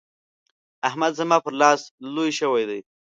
[0.87, 1.81] احمد زما پر لاس
[2.13, 2.79] لوی شوی دی.